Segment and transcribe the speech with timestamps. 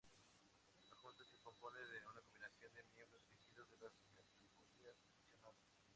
[0.89, 5.69] La junta se compone de una combinación de miembros elegidos de las categorías mencionadas.